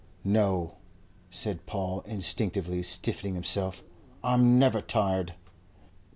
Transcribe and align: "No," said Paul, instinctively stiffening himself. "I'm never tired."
"No," 0.25 0.77
said 1.29 1.67
Paul, 1.67 2.01
instinctively 2.07 2.81
stiffening 2.81 3.35
himself. 3.35 3.83
"I'm 4.23 4.57
never 4.57 4.81
tired." 4.81 5.35